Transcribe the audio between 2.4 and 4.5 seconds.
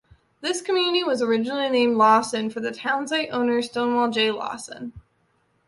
for the townsite owner, Stonewall J.